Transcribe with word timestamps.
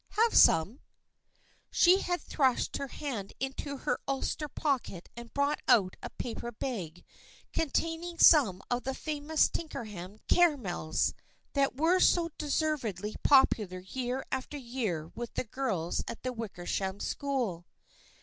Have 0.23 0.33
some?" 0.35 0.79
She 1.71 1.99
had 1.99 2.21
thrust 2.23 2.77
her 2.77 2.87
hand 2.87 3.33
into 3.39 3.77
her 3.77 3.99
ulster 4.07 4.47
pocket 4.47 5.09
and 5.15 5.31
brought 5.31 5.59
out 5.67 5.95
a 6.01 6.09
paper 6.09 6.51
bag 6.51 7.05
containing 7.53 8.17
some 8.17 8.63
of 8.71 8.81
the 8.83 8.95
famous 8.95 9.47
Tinkham 9.47 10.17
caramels, 10.27 11.13
that 11.53 11.77
were 11.77 11.99
so 11.99 12.31
de 12.39 12.47
servedly 12.49 13.13
popular 13.21 13.77
year 13.77 14.25
after 14.31 14.57
year 14.57 15.11
with 15.13 15.35
the 15.35 15.43
girls 15.43 16.03
at 16.07 16.23
the 16.23 16.33
Wickersham 16.33 16.99
School. 16.99 17.67